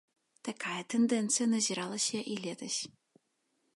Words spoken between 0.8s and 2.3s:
тэндэнцыя назіралася